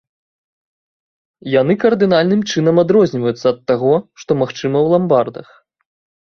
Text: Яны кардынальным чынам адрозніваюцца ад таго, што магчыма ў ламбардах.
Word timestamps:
Яны 1.61 1.73
кардынальным 1.83 2.41
чынам 2.53 2.75
адрозніваюцца 2.85 3.45
ад 3.53 3.59
таго, 3.73 3.93
што 4.23 4.31
магчыма 4.41 4.77
ў 4.83 4.87
ламбардах. 4.97 5.47